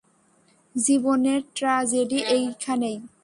জীবনের 0.75 1.41
ট্রাজেডি 1.55 2.19
এইখানেই। 2.35 2.97